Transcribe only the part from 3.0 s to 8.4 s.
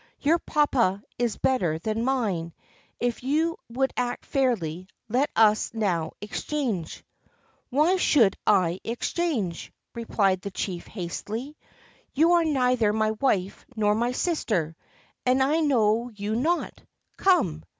you would act fairly, let us now exchange!" "Why should